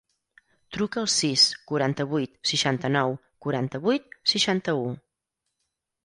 [0.75, 1.41] Truca al sis,
[1.71, 3.13] quaranta-vuit, seixanta-nou,
[3.47, 4.89] quaranta-vuit, seixanta-u.